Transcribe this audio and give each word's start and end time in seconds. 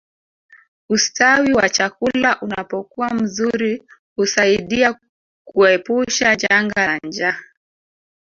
Ustawi 0.89 1.53
wa 1.53 1.69
chakula 1.69 2.41
unapokuwa 2.41 3.09
mzuri 3.13 3.83
huasaidia 4.15 4.99
kuepusha 5.45 6.35
janga 6.35 6.87
la 6.87 6.97
njaa 7.03 7.39